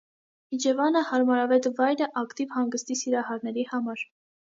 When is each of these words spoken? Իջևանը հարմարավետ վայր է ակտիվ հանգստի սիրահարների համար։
Իջևանը 0.55 1.03
հարմարավետ 1.09 1.69
վայր 1.83 2.03
է 2.07 2.09
ակտիվ 2.25 2.59
հանգստի 2.59 3.01
սիրահարների 3.05 3.71
համար։ 3.73 4.09